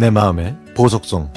[0.00, 1.30] 내 마음의 보석송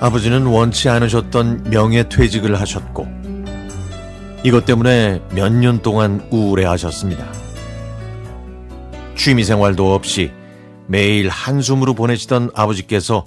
[0.00, 3.06] 아버지는 원치 않으셨던 명예 퇴직을 하셨고
[4.42, 7.24] 이것 때문에 몇 년 동안 우울해 하셨습니다.
[9.16, 10.32] 취미 생활도 없이
[10.88, 13.24] 매일 한숨으로 보내시던 아버지께서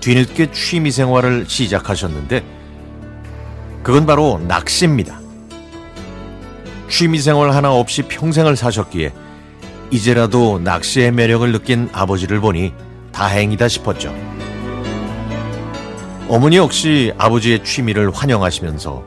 [0.00, 2.44] 뒤늦게 취미 생활을 시작하셨는데
[3.82, 5.20] 그건 바로 낚시입니다.
[6.88, 9.12] 취미 생활 하나 없이 평생을 사셨기에
[9.90, 12.72] 이제라도 낚시의 매력을 느낀 아버지를 보니
[13.12, 14.14] 다행이다 싶었죠.
[16.28, 19.04] 어머니 역시 아버지의 취미를 환영하시면서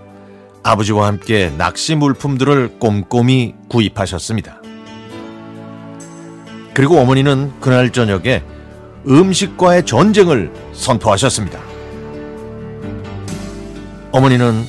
[0.63, 4.61] 아버지와 함께 낚시 물품들을 꼼꼼히 구입하셨습니다.
[6.73, 8.44] 그리고 어머니는 그날 저녁에
[9.08, 11.59] 음식과의 전쟁을 선포하셨습니다.
[14.12, 14.66] 어머니는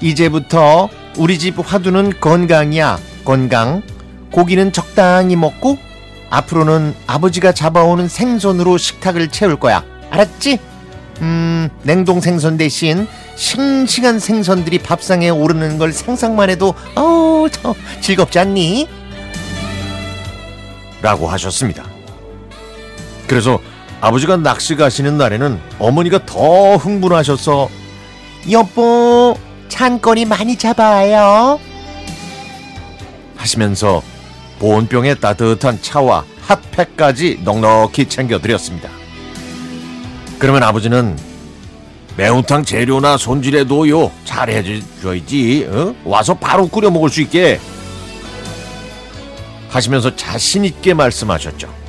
[0.00, 3.82] 이제부터 우리 집 화두는 건강이야, 건강.
[4.30, 5.78] 고기는 적당히 먹고
[6.28, 9.84] 앞으로는 아버지가 잡아오는 생선으로 식탁을 채울 거야.
[10.10, 10.58] 알았지?
[11.22, 18.88] 음, 냉동 생선 대신 싱싱한 생선들이 밥상에 오르는 걸 상상만 해도 어우, 저 즐겁지 않니?
[21.00, 21.95] 라고 하셨습니다.
[23.26, 23.58] 그래서
[24.00, 27.68] 아버지가 낚시 가시는 날에는 어머니가 더 흥분하셔서
[28.50, 29.36] 여보,
[29.68, 31.58] 찬거리 많이 잡아요.
[33.36, 34.02] 하시면서
[34.58, 38.88] 보온병에 따뜻한 차와 핫팩까지 넉넉히 챙겨드렸습니다.
[40.38, 41.18] 그러면 아버지는
[42.16, 45.94] 매운탕 재료나 손질해도요 잘 해줘야지 어?
[46.04, 47.60] 와서 바로 끓여 먹을 수 있게
[49.68, 51.85] 하시면서 자신 있게 말씀하셨죠.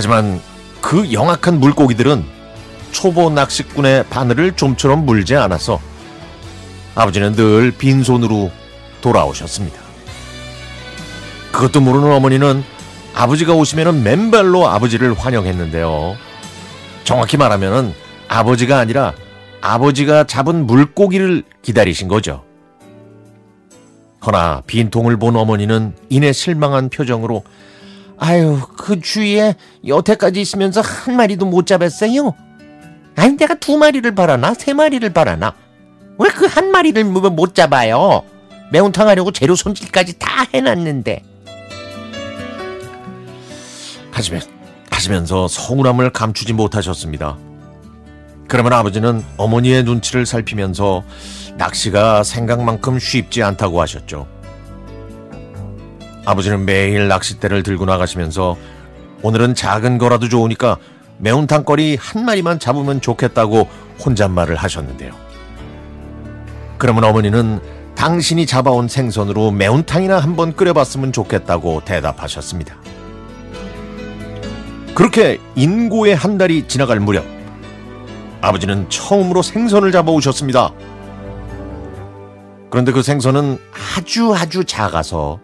[0.00, 0.40] 하지만
[0.80, 2.24] 그 영악한 물고기들은
[2.90, 5.78] 초보 낚시꾼의 바늘을 좀처럼 물지 않아서
[6.94, 8.50] 아버지는 늘 빈손으로
[9.02, 9.78] 돌아오셨습니다.
[11.52, 12.64] 그것도 모르는 어머니는
[13.12, 16.16] 아버지가 오시면 맨발로 아버지를 환영했는데요.
[17.04, 17.92] 정확히 말하면
[18.26, 19.12] 아버지가 아니라
[19.60, 22.42] 아버지가 잡은 물고기를 기다리신 거죠.
[24.24, 27.44] 허나 빈통을 본 어머니는 이내 실망한 표정으로
[28.20, 29.54] 아유 그 주위에
[29.86, 32.34] 여태까지 있으면서 한 마리도 못 잡았어요.
[33.16, 35.54] 아니 내가 두 마리를 바라나 세 마리를 바라나
[36.18, 38.22] 왜 그 한 마리를 못 잡아요?
[38.72, 41.22] 매운탕 하려고 재료 손질까지 다 해놨는데
[44.12, 44.42] 하시면
[44.90, 47.38] 하시면서 서운함을 감추지 못하셨습니다.
[48.48, 51.04] 그러면 아버지는 어머니의 눈치를 살피면서
[51.56, 54.26] 낚시가 생각만큼 쉽지 않다고 하셨죠.
[56.24, 58.56] 아버지는 매일 낚싯대를 들고 나가시면서
[59.22, 60.76] 오늘은 작은 거라도 좋으니까
[61.18, 63.68] 매운탕거리 한 마리만 잡으면 좋겠다고
[64.04, 65.12] 혼잣말을 하셨는데요.
[66.78, 67.60] 그러면 어머니는
[67.94, 72.76] 당신이 잡아온 생선으로 매운탕이나 한번 끓여봤으면 좋겠다고 대답하셨습니다.
[74.94, 77.24] 그렇게 인고의 한 달이 지나갈 무렵
[78.40, 80.72] 아버지는 처음으로 생선을 잡아오셨습니다.
[82.70, 83.58] 그런데 그 생선은
[83.96, 85.40] 아주 아주 작아서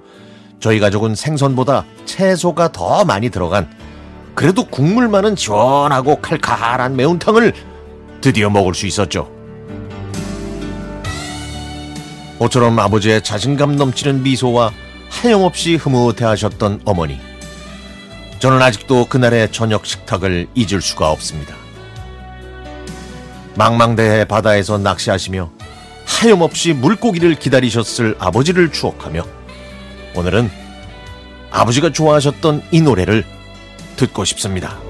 [0.61, 3.69] 저희 가족은 생선보다 채소가 더 많이 들어간
[4.35, 7.53] 그래도 국물 많은 시원하고 칼칼한 매운탕을
[8.21, 9.31] 드디어 먹을 수 있었죠.
[12.39, 14.73] 모처럼 아버지의 자신감 넘치는 미소와
[15.09, 17.19] 하염없이 흐뭇해하셨던 어머니.
[18.39, 21.55] 저는 아직도 그날의 저녁 식탁을 잊을 수가 없습니다.
[23.55, 25.51] 망망대해 바다에서 낚시하시며
[26.05, 29.36] 하염없이 물고기를 기다리셨을 아버지를 추억하며
[30.17, 30.51] 오늘은
[31.51, 33.25] 아버지가 좋아하셨던 이 노래를
[33.97, 34.86] 듣고 싶습니다.